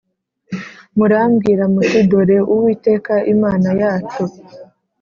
Murambwira 0.97 1.63
muti 1.73 1.99
dore 2.09 2.37
uwiteka 2.53 3.13
imana 3.33 3.69
yacu 3.81 4.23